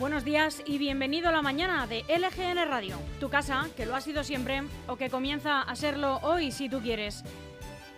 [0.00, 4.00] Buenos días y bienvenido a la mañana de LGN Radio, tu casa, que lo ha
[4.00, 7.22] sido siempre o que comienza a serlo hoy si tú quieres.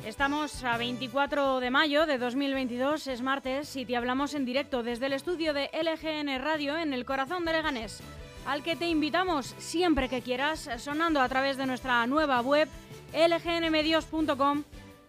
[0.05, 5.07] Estamos a 24 de mayo de 2022, es martes, y te hablamos en directo desde
[5.07, 8.01] el estudio de LGN Radio en el corazón de Leganés,
[8.47, 12.69] al que te invitamos siempre que quieras, sonando a través de nuestra nueva web
[13.15, 14.65] lgnmedios.com,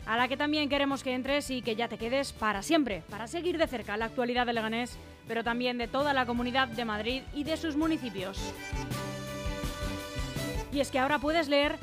[0.06, 3.26] a la que también queremos que entres y que ya te quedes para siempre, para
[3.26, 7.24] seguir de cerca la actualidad de Leganés, pero también de toda la comunidad de Madrid
[7.34, 8.40] y de sus municipios.
[10.72, 11.78] Y es que ahora puedes leer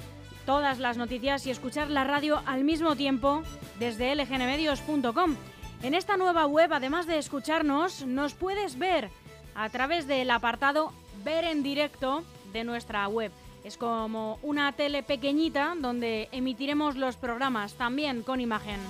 [0.46, 3.42] todas las noticias y escuchar la radio al mismo tiempo
[3.78, 5.36] desde lgnmedios.com.
[5.82, 9.10] En esta nueva web, además de escucharnos, nos puedes ver
[9.54, 13.30] a través del apartado Ver en directo de nuestra web.
[13.62, 18.80] Es como una tele pequeñita donde emitiremos los programas también con imagen.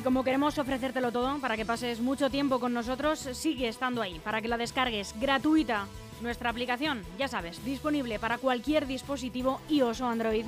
[0.00, 4.18] Y como queremos ofrecértelo todo para que pases mucho tiempo con nosotros, sigue estando ahí,
[4.24, 5.88] para que la descargues gratuita.
[6.22, 10.46] Nuestra aplicación, ya sabes, disponible para cualquier dispositivo iOS o Android.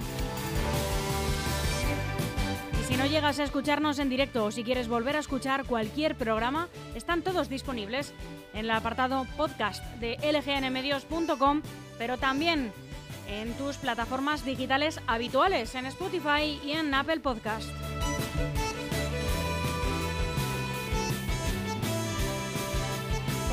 [2.81, 6.17] Y si no llegas a escucharnos en directo o si quieres volver a escuchar cualquier
[6.17, 8.15] programa, están todos disponibles
[8.55, 11.61] en el apartado podcast de lgnmedios.com,
[11.99, 12.73] pero también
[13.29, 17.69] en tus plataformas digitales habituales, en Spotify y en Apple Podcast.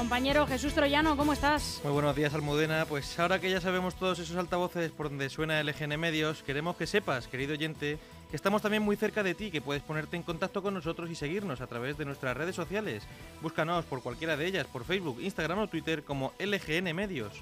[0.09, 1.81] Compañero Jesús Troyano, ¿cómo estás?
[1.83, 2.83] Muy buenos días, Almudena.
[2.89, 6.87] Pues ahora que ya sabemos todos esos altavoces por donde suena LGN Medios, queremos que
[6.87, 7.99] sepas, querido oyente,
[8.31, 11.15] que estamos también muy cerca de ti, que puedes ponerte en contacto con nosotros y
[11.15, 13.03] seguirnos a través de nuestras redes sociales.
[13.43, 17.33] Búscanos por cualquiera de ellas, por Facebook, Instagram o Twitter como LGN Medios.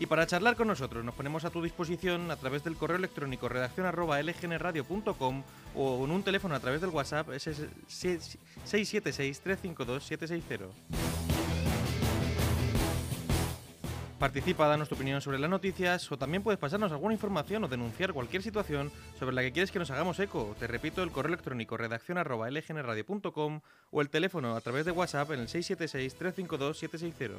[0.00, 3.48] Y para charlar con nosotros nos ponemos a tu disposición a través del correo electrónico
[3.48, 5.44] redacción arroba lgnradio.com
[5.76, 7.60] o en un teléfono a través del WhatsApp ese es
[8.66, 11.27] 676-352-760.
[14.18, 18.12] Participa, danos tu opinión sobre las noticias o también puedes pasarnos alguna información o denunciar
[18.12, 20.56] cualquier situación sobre la que quieres que nos hagamos eco.
[20.58, 25.46] Te repito, el correo electrónico redacción o el teléfono a través de WhatsApp en el
[25.46, 27.30] 676-352-760.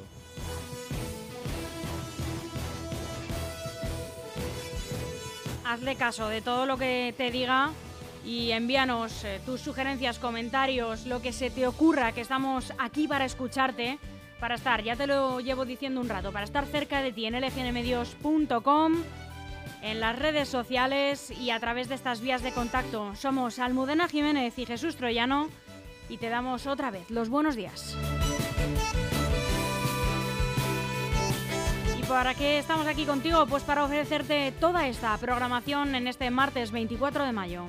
[5.65, 7.71] Hazle caso de todo lo que te diga
[8.25, 13.25] y envíanos eh, tus sugerencias, comentarios, lo que se te ocurra, que estamos aquí para
[13.25, 13.99] escucharte,
[14.39, 17.39] para estar, ya te lo llevo diciendo un rato, para estar cerca de ti en
[17.39, 18.93] lgnmedios.com,
[19.81, 23.15] en las redes sociales y a través de estas vías de contacto.
[23.15, 25.49] Somos Almudena Jiménez y Jesús Troyano
[26.09, 27.95] y te damos otra vez los buenos días.
[31.97, 33.45] ¿Y para qué estamos aquí contigo?
[33.45, 37.65] Pues para ofrecerte toda esta programación en este martes 24 de mayo.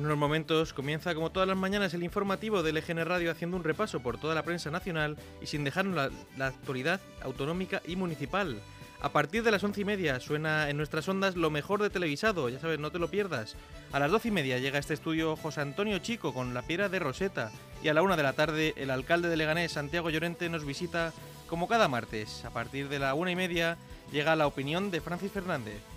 [0.00, 3.64] En unos momentos comienza como todas las mañanas el informativo del EGN Radio haciendo un
[3.64, 8.62] repaso por toda la prensa nacional y sin dejarnos la, la actualidad autonómica y municipal.
[9.02, 12.48] A partir de las once y media suena en nuestras ondas lo mejor de televisado,
[12.48, 13.56] ya sabes, no te lo pierdas.
[13.92, 16.88] A las doce y media llega a este estudio José Antonio Chico con la piedra
[16.88, 20.48] de Roseta y a la una de la tarde el alcalde de Leganés, Santiago Llorente,
[20.48, 21.12] nos visita
[21.46, 22.46] como cada martes.
[22.46, 23.76] A partir de la una y media
[24.10, 25.89] llega la opinión de Francis Fernández.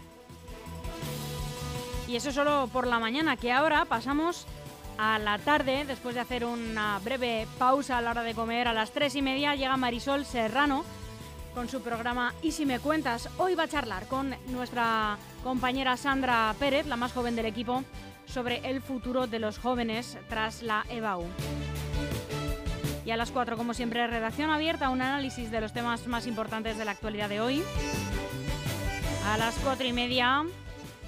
[2.13, 4.45] Y eso solo por la mañana, que ahora pasamos
[4.99, 8.73] a la tarde, después de hacer una breve pausa a la hora de comer, a
[8.73, 10.85] las tres y media llega Marisol Serrano
[11.55, 16.53] con su programa Y si me cuentas, hoy va a charlar con nuestra compañera Sandra
[16.59, 17.83] Pérez, la más joven del equipo,
[18.27, 21.25] sobre el futuro de los jóvenes tras la EBAU.
[23.07, 26.77] Y a las 4, como siempre, redacción abierta, un análisis de los temas más importantes
[26.77, 27.63] de la actualidad de hoy.
[29.25, 30.43] A las 4 y media,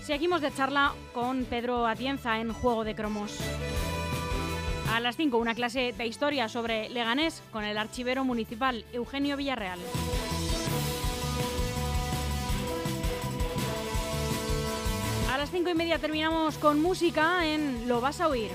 [0.06, 3.40] seguimos de charla con Pedro Atienza en Juego de Cromos.
[4.94, 9.80] A las 5, una clase de historia sobre Leganés con el archivero municipal Eugenio Villarreal.
[15.34, 18.52] A las 5 y media terminamos con música en Lo vas a oír.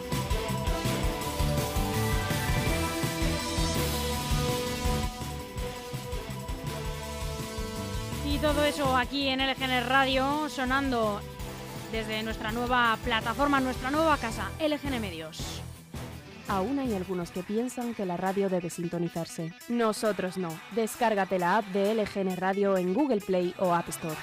[8.25, 11.21] Y todo eso aquí en LGN Radio, sonando
[11.93, 15.63] desde nuestra nueva plataforma, nuestra nueva casa, LGN Medios.
[16.49, 19.53] Aún hay algunos que piensan que la radio debe sintonizarse.
[19.69, 20.49] Nosotros no.
[20.73, 24.17] Descárgate la app de LGN Radio en Google Play o App Store.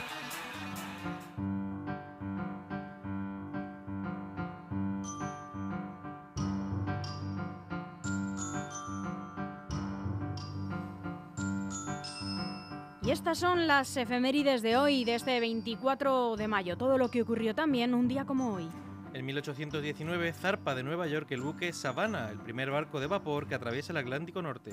[13.37, 16.75] Estas son las efemérides de hoy, de este 24 de mayo.
[16.75, 18.67] Todo lo que ocurrió también un día como hoy.
[19.13, 23.53] En 1819 zarpa de Nueva York el buque Savannah, el primer barco de vapor que
[23.53, 24.71] atraviesa el Atlántico Norte.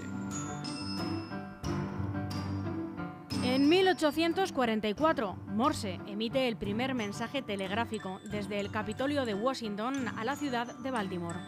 [3.43, 10.37] En 1844, Morse emite el primer mensaje telegráfico desde el Capitolio de Washington a la
[10.37, 11.39] ciudad de Baltimore.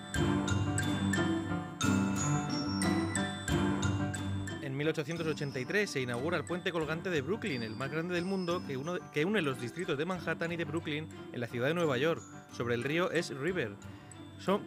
[4.76, 9.24] En 1883 se inaugura el puente colgante de Brooklyn, el más grande del mundo que,
[9.24, 12.20] une los distritos de Manhattan y de Brooklyn en la ciudad de Nueva York,
[12.52, 13.74] sobre el río East River.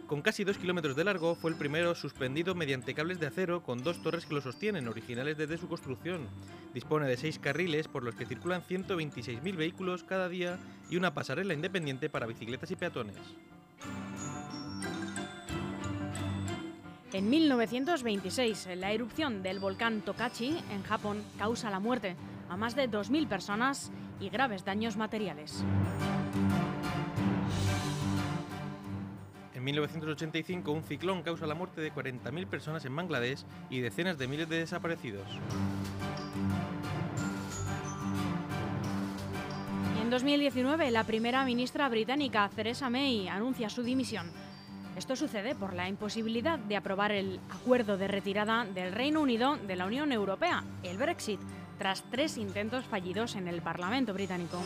[0.08, 3.84] Con casi 2 kilómetros de largo, fue el primero suspendido mediante cables de acero con
[3.84, 6.26] dos torres que lo sostienen, originales desde su construcción.
[6.74, 10.58] Dispone de 6 carriles por los que circulan 126.000 vehículos cada día
[10.90, 13.16] y una pasarela independiente para bicicletas y peatones.
[17.12, 22.14] En 1926, la erupción del volcán Tokachi en Japón causa la muerte
[22.48, 23.90] a más de 2.000 personas
[24.20, 25.64] y graves daños materiales.
[29.54, 34.28] En 1985, un ciclón causa la muerte de 40.000 personas en Bangladesh y decenas de
[34.28, 35.26] miles de desaparecidos.
[40.00, 44.30] En 2019, la primera ministra británica, Theresa May, anuncia su dimisión.
[44.96, 49.76] Esto sucede por la imposibilidad de aprobar el acuerdo de retirada del Reino Unido de
[49.76, 51.40] la Unión Europea, el Brexit,
[51.78, 54.60] tras tres intentos fallidos en el Parlamento británico.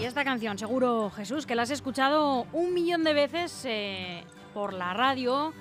[0.00, 4.24] Y esta canción, seguro, Jesús, que la has escuchado un millón de veces eh,
[4.54, 5.52] por la radio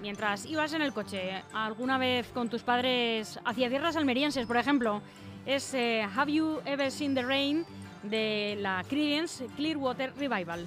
[0.00, 5.02] mientras ibas en el coche, alguna vez con tus padres hacia tierras almerienses, por ejemplo.
[5.46, 7.64] Es eh, Have You Ever Seen the Rain
[8.02, 10.66] de la Creedence Clearwater Revival.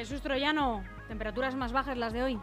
[0.00, 2.38] Jesús Troyano, temperaturas más bajas las de hoy.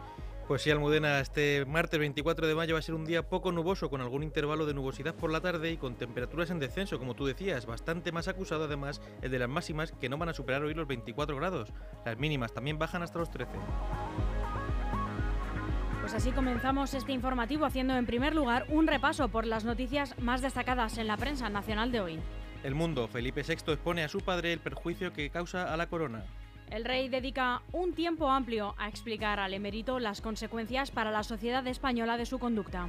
[0.46, 3.90] Pues sí, Almudena, este martes 24 de mayo va a ser un día poco nuboso,
[3.90, 7.26] con algún intervalo de nubosidad por la tarde y con temperaturas en descenso, como tú
[7.26, 10.72] decías, bastante más acusado además el de las máximas que no van a superar hoy
[10.72, 11.72] los 24 grados.
[12.04, 13.50] Las mínimas también bajan hasta los 13.
[16.00, 20.42] Pues así comenzamos este informativo haciendo en primer lugar un repaso por las noticias más
[20.42, 22.20] destacadas en la prensa nacional de hoy.
[22.62, 26.24] El mundo, Felipe VI expone a su padre el perjuicio que causa a la corona.
[26.70, 31.66] El rey dedica un tiempo amplio a explicar al emérito las consecuencias para la sociedad
[31.66, 32.88] española de su conducta.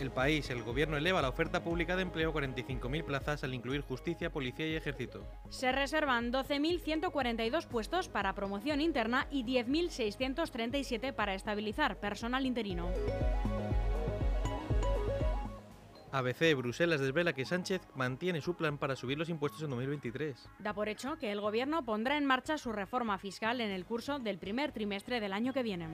[0.00, 3.82] El país, el gobierno eleva la oferta pública de empleo a 45.000 plazas al incluir
[3.82, 5.26] justicia, policía y ejército.
[5.50, 12.88] Se reservan 12.142 puestos para promoción interna y 10.637 para estabilizar personal interino.
[16.12, 20.48] ABC, Bruselas desvela que Sánchez mantiene su plan para subir los impuestos en 2023.
[20.58, 24.18] Da por hecho que el gobierno pondrá en marcha su reforma fiscal en el curso
[24.18, 25.86] del primer trimestre del año que viene.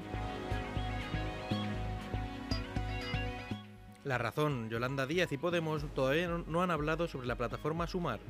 [4.05, 8.21] La razón, Yolanda Díaz y Podemos todavía no- no han hablado sobre la plataforma Sumar.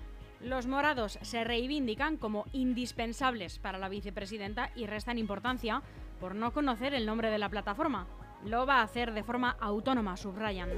[0.40, 5.82] Los morados se reivindican como indispensables para la vicepresidenta y restan importancia
[6.20, 8.06] por no conocer el nombre de la plataforma.
[8.44, 10.70] Lo va a hacer de forma autónoma, subrayan.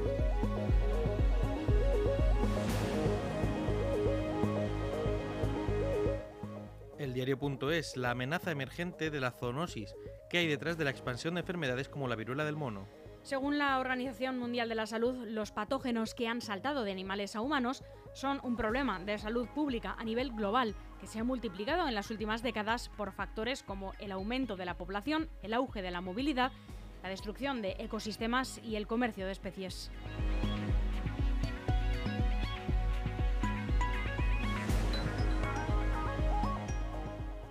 [6.99, 9.95] El diario.es, la amenaza emergente de la zoonosis.
[10.29, 12.89] ¿Qué hay detrás de la expansión de enfermedades como la viruela del mono?
[13.23, 17.41] Según la Organización Mundial de la Salud, los patógenos que han saltado de animales a
[17.41, 17.85] humanos
[18.15, 22.11] son un problema de salud pública a nivel global que se ha multiplicado en las
[22.11, 26.53] últimas décadas por factores como el aumento de la población, el auge de la movilidad,
[27.03, 29.91] la destrucción de ecosistemas y el comercio de especies.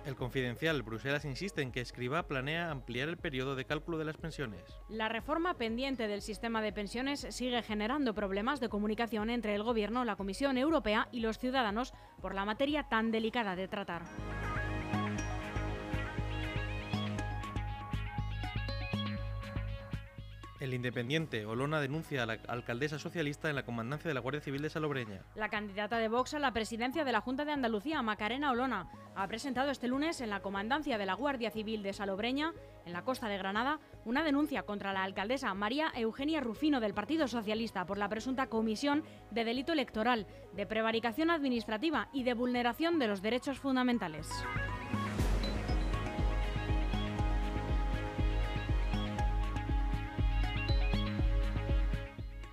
[0.08, 4.16] El confidencial, Bruselas insiste en que Escriba planea ampliar el periodo de cálculo de las
[4.16, 4.62] pensiones.
[4.88, 10.06] La reforma pendiente del sistema de pensiones sigue generando problemas de comunicación entre el Gobierno,
[10.06, 14.04] la Comisión Europea y los ciudadanos por la materia tan delicada de tratar.
[20.60, 24.60] El Independiente, Olona denuncia a la alcaldesa socialista en la comandancia de la Guardia Civil
[24.60, 25.22] de Salobreña.
[25.36, 29.28] La candidata de Vox a la presidencia de la Junta de Andalucía, Macarena Olona, ha
[29.28, 32.54] presentado este lunes en la comandancia de la Guardia Civil de Salobreña,
[32.86, 37.28] en la costa de Granada, una denuncia contra la alcaldesa María Eugenia Rufino del Partido
[37.28, 43.06] Socialista por la presunta comisión de delito electoral, de prevaricación administrativa y de vulneración de
[43.06, 44.28] los derechos fundamentales.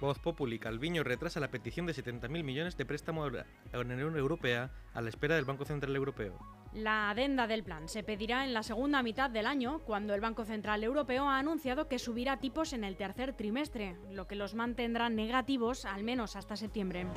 [0.06, 4.72] Voz Populi, Calviño retrasa la petición de 70.000 millones de préstamo a la Unión Europea
[4.94, 6.38] a la espera del Banco Central Europeo.
[6.74, 10.46] La adenda del plan se pedirá en la segunda mitad del año, cuando el Banco
[10.46, 15.10] Central Europeo ha anunciado que subirá tipos en el tercer trimestre, lo que los mantendrá
[15.10, 17.08] negativos al menos hasta septiembre.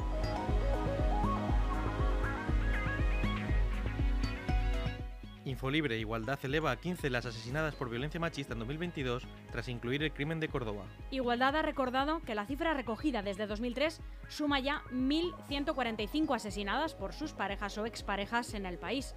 [5.49, 10.13] Infolibre, Igualdad eleva a 15 las asesinadas por violencia machista en 2022 tras incluir el
[10.13, 10.85] crimen de Córdoba.
[11.11, 17.33] Igualdad ha recordado que la cifra recogida desde 2003 suma ya 1.145 asesinadas por sus
[17.33, 19.15] parejas o exparejas en el país.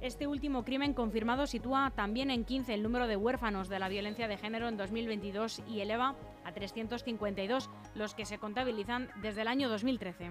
[0.00, 4.28] Este último crimen confirmado sitúa también en 15 el número de huérfanos de la violencia
[4.28, 6.14] de género en 2022 y eleva
[6.44, 10.30] a 352 los que se contabilizan desde el año 2013.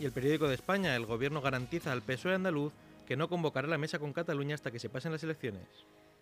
[0.00, 2.72] Y el periódico de España, el gobierno garantiza al PSOE andaluz
[3.06, 5.66] que no convocará la mesa con Cataluña hasta que se pasen las elecciones.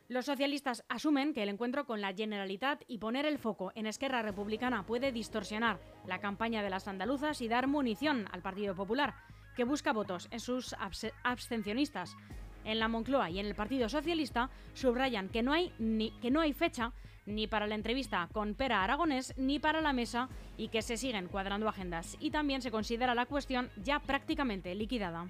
[0.09, 4.23] Los socialistas asumen que el encuentro con la Generalitat y poner el foco en Esquerra
[4.23, 9.15] Republicana puede distorsionar la campaña de las andaluzas y dar munición al Partido Popular,
[9.57, 12.17] que busca votos en sus abs- abstencionistas.
[12.65, 16.41] En la Moncloa y en el Partido Socialista subrayan que no hay, ni, que no
[16.41, 16.93] hay fecha
[17.27, 21.29] ni para la entrevista con Pera Aragonés ni para la mesa y que se siguen
[21.29, 22.17] cuadrando agendas.
[22.21, 25.27] Y también se considera la cuestión ya prácticamente liquidada.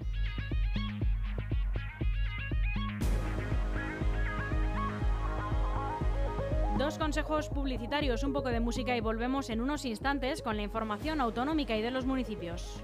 [6.77, 11.19] Dos consejos publicitarios, un poco de música y volvemos en unos instantes con la información
[11.19, 12.83] autonómica y de los municipios.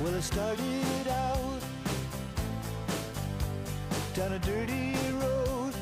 [0.00, 1.62] Well, it started out
[4.14, 5.72] down a dirty road.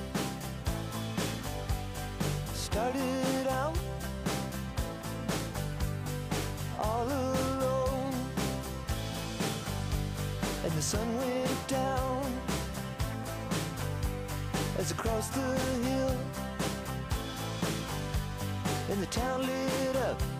[2.53, 3.77] Started out
[6.79, 8.15] all alone,
[10.65, 12.23] and the sun went down
[14.79, 16.17] as across the hill,
[18.91, 20.40] and the town lit up.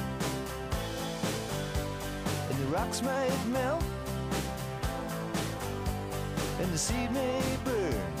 [2.71, 3.83] rocks might melt,
[6.61, 8.20] and the seed may burn.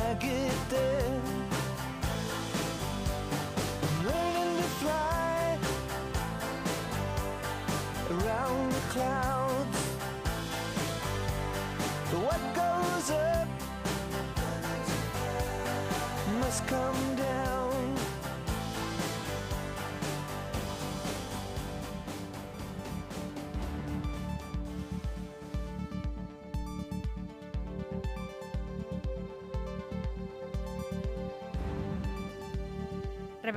[0.00, 1.20] I get there.
[3.82, 5.58] I'm learning to fly
[8.10, 9.27] around the clouds.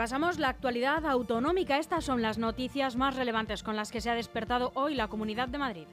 [0.01, 1.77] Repasamos la actualidad autonómica.
[1.77, 5.47] Estas son las noticias más relevantes con las que se ha despertado hoy la Comunidad
[5.47, 5.85] de Madrid.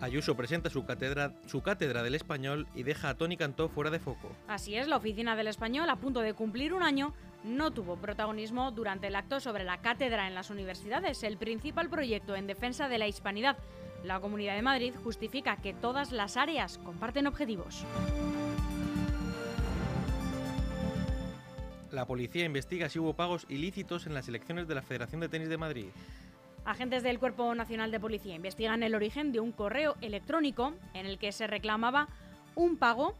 [0.00, 4.00] Ayuso presenta su cátedra, su cátedra del español y deja a Tony Cantó fuera de
[4.00, 4.32] foco.
[4.48, 8.72] Así es, la Oficina del Español, a punto de cumplir un año, no tuvo protagonismo
[8.72, 12.98] durante el acto sobre la cátedra en las universidades, el principal proyecto en defensa de
[12.98, 13.58] la hispanidad.
[14.02, 17.84] La Comunidad de Madrid justifica que todas las áreas comparten objetivos.
[21.92, 25.50] La policía investiga si hubo pagos ilícitos en las elecciones de la Federación de Tenis
[25.50, 25.86] de Madrid.
[26.64, 31.18] Agentes del Cuerpo Nacional de Policía investigan el origen de un correo electrónico en el
[31.18, 32.08] que se reclamaba
[32.54, 33.14] un pago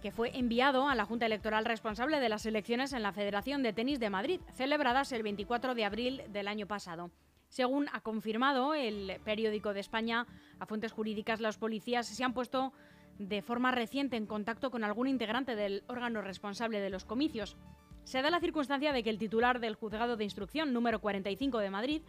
[0.00, 3.74] que fue enviado a la Junta Electoral responsable de las elecciones en la Federación de
[3.74, 7.10] Tenis de Madrid, celebradas el 24 de abril del año pasado.
[7.50, 10.26] Según ha confirmado el periódico de España,
[10.58, 12.72] a fuentes jurídicas, los policías se han puesto
[13.18, 17.56] de forma reciente en contacto con algún integrante del órgano responsable de los comicios.
[18.04, 21.70] Se da la circunstancia de que el titular del Juzgado de Instrucción número 45 de
[21.70, 22.02] Madrid,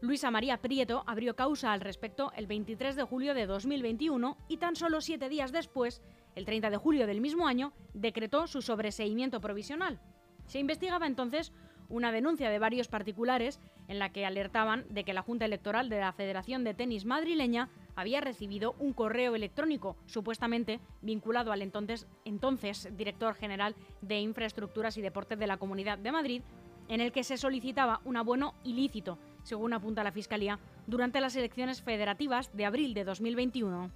[0.00, 4.76] Luisa María Prieto, abrió causa al respecto el 23 de julio de 2021 y tan
[4.76, 6.02] solo siete días después,
[6.34, 10.00] el 30 de julio del mismo año, decretó su sobreseimiento provisional.
[10.46, 11.52] Se investigaba entonces
[11.88, 16.00] una denuncia de varios particulares en la que alertaban de que la Junta Electoral de
[16.00, 23.34] la Federación de Tenis madrileña había recibido un correo electrónico supuestamente vinculado al entonces, director
[23.34, 26.42] general de Infraestructuras y Deportes de la Comunidad de Madrid,
[26.88, 31.82] en el que se solicitaba un abono ilícito, según apunta la Fiscalía, durante las elecciones
[31.82, 33.90] federativas de abril de 2021.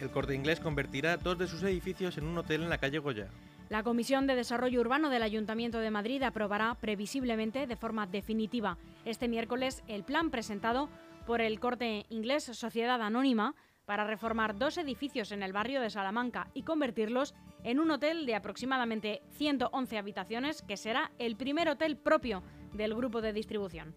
[0.00, 3.28] El corte inglés convertirá dos de sus edificios en un hotel en la calle Goya.
[3.74, 9.26] La Comisión de Desarrollo Urbano del Ayuntamiento de Madrid aprobará previsiblemente de forma definitiva este
[9.26, 10.88] miércoles el plan presentado
[11.26, 16.52] por el corte inglés Sociedad Anónima para reformar dos edificios en el barrio de Salamanca
[16.54, 17.34] y convertirlos
[17.64, 23.22] en un hotel de aproximadamente 111 habitaciones que será el primer hotel propio del grupo
[23.22, 23.96] de distribución.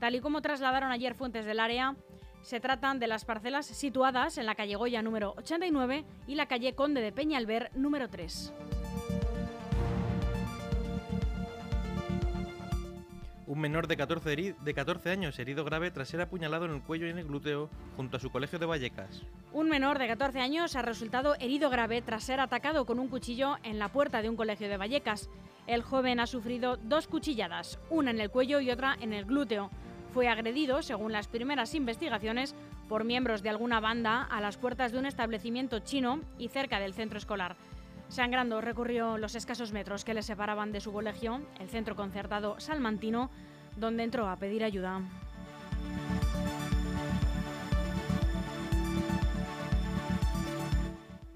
[0.00, 1.96] Tal y como trasladaron ayer fuentes del área,
[2.42, 6.74] se tratan de las parcelas situadas en la calle Goya número 89 y la calle
[6.74, 8.52] Conde de Peñalver número 3.
[13.46, 16.80] Un menor de 14, heri- de 14 años herido grave tras ser apuñalado en el
[16.82, 19.22] cuello y en el glúteo junto a su colegio de Vallecas.
[19.52, 23.56] Un menor de 14 años ha resultado herido grave tras ser atacado con un cuchillo
[23.62, 25.28] en la puerta de un colegio de Vallecas.
[25.66, 29.70] El joven ha sufrido dos cuchilladas, una en el cuello y otra en el glúteo.
[30.14, 32.54] Fue agredido, según las primeras investigaciones,
[32.88, 36.94] por miembros de alguna banda a las puertas de un establecimiento chino y cerca del
[36.94, 37.56] centro escolar.
[38.08, 43.30] Sangrando recorrió los escasos metros que le separaban de su colegio, el centro concertado salmantino,
[43.76, 45.02] donde entró a pedir ayuda.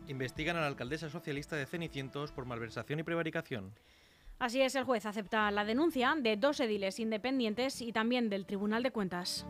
[0.07, 3.73] Investigan a la alcaldesa socialista de Cenicientos por malversación y prevaricación.
[4.39, 8.83] Así es, el juez acepta la denuncia de dos ediles independientes y también del Tribunal
[8.83, 9.45] de Cuentas.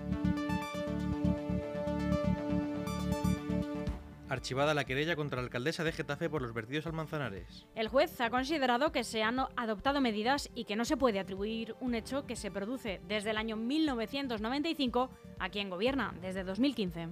[4.28, 7.66] Archivada la querella contra la alcaldesa de Getafe por los vertidos al Manzanares.
[7.74, 11.74] El juez ha considerado que se han adoptado medidas y que no se puede atribuir
[11.80, 17.08] un hecho que se produce desde el año 1995 a quien gobierna desde 2015.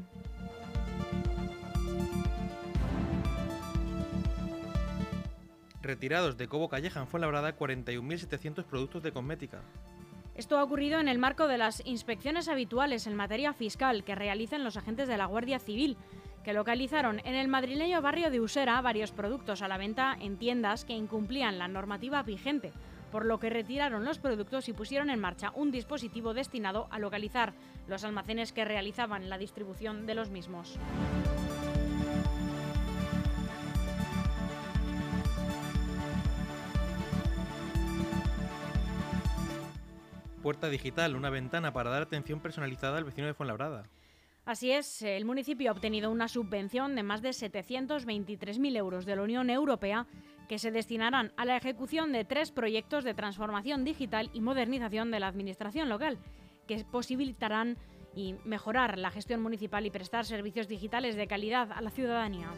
[5.80, 9.62] Retirados de Cobo Calleja en Fuenlabrada 41.700 productos de cosmética.
[10.34, 14.64] Esto ha ocurrido en el marco de las inspecciones habituales en materia fiscal que realizan
[14.64, 15.96] los agentes de la Guardia Civil,
[16.46, 20.84] que localizaron en el madrileño barrio de Usera varios productos a la venta en tiendas
[20.84, 22.70] que incumplían la normativa vigente,
[23.10, 27.52] por lo que retiraron los productos y pusieron en marcha un dispositivo destinado a localizar
[27.88, 30.78] los almacenes que realizaban la distribución de los mismos.
[40.44, 43.88] Puerta Digital, una ventana para dar atención personalizada al vecino de Fuenlabrada.
[44.46, 49.22] Así es, el municipio ha obtenido una subvención de más de 723.000 euros de la
[49.22, 50.06] Unión Europea
[50.48, 55.18] que se destinarán a la ejecución de tres proyectos de transformación digital y modernización de
[55.18, 56.20] la administración local,
[56.68, 57.76] que posibilitarán
[58.14, 62.48] y mejorar la gestión municipal y prestar servicios digitales de calidad a la ciudadanía.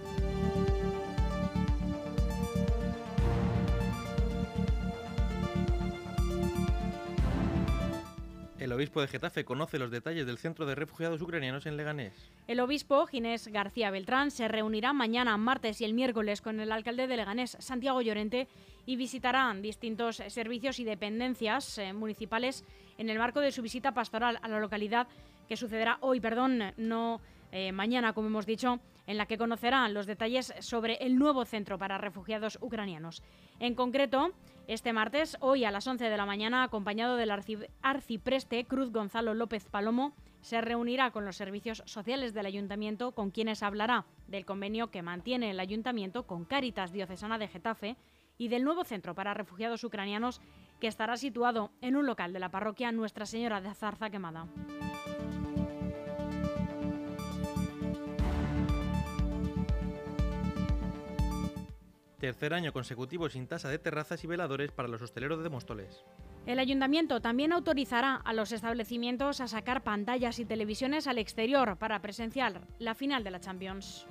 [8.58, 12.12] El obispo de Getafe conoce los detalles del centro de refugiados ucranianos en Leganés.
[12.48, 17.06] El obispo Ginés García Beltrán se reunirá mañana, martes y el miércoles con el alcalde
[17.06, 18.48] de Leganés, Santiago Llorente,
[18.84, 22.64] y visitará distintos servicios y dependencias eh, municipales
[22.98, 25.06] en el marco de su visita pastoral a la localidad
[25.48, 27.20] que sucederá hoy, perdón, no
[27.52, 31.78] eh, mañana, como hemos dicho, en la que conocerán los detalles sobre el nuevo centro
[31.78, 33.22] para refugiados ucranianos.
[33.58, 34.32] En concreto,
[34.66, 39.32] este martes, hoy a las 11 de la mañana, acompañado del arci- arcipreste Cruz Gonzalo
[39.34, 44.90] López Palomo, se reunirá con los servicios sociales del ayuntamiento con quienes hablará del convenio
[44.90, 47.96] que mantiene el ayuntamiento con Cáritas Diocesana de Getafe
[48.36, 50.40] y del nuevo centro para refugiados ucranianos
[50.80, 54.46] que estará situado en un local de la parroquia Nuestra Señora de Zarza Quemada.
[62.18, 66.04] Tercer año consecutivo sin tasa de terrazas y veladores para los hosteleros de Móstoles.
[66.46, 72.02] El ayuntamiento también autorizará a los establecimientos a sacar pantallas y televisiones al exterior para
[72.02, 74.06] presenciar la final de la Champions.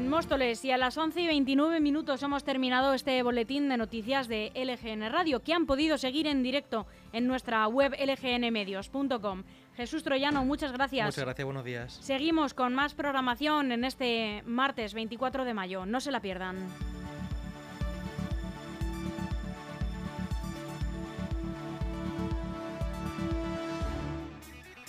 [0.00, 4.28] En Móstoles y a las 11 y 29 minutos hemos terminado este boletín de noticias
[4.28, 9.42] de LGN Radio que han podido seguir en directo en nuestra web lgnmedios.com.
[9.76, 11.04] Jesús Troyano, muchas gracias.
[11.04, 11.98] Muchas gracias, buenos días.
[12.00, 15.84] Seguimos con más programación en este martes 24 de mayo.
[15.84, 16.56] No se la pierdan.